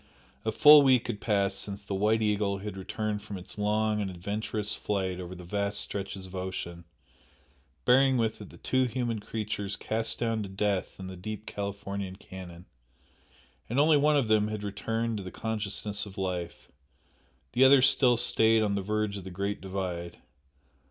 [0.43, 4.09] A full week had passed since the "White Eagle" had returned from its long and
[4.09, 6.85] adventurous flight over the vast stretches of ocean,
[7.85, 12.15] bearing with it the two human creatures cast down to death in the deep Californian
[12.15, 12.65] canon,
[13.69, 16.71] and only one of them had returned to the consciousness of life,
[17.51, 20.17] the other still stayed on the verge of the "Great Divide."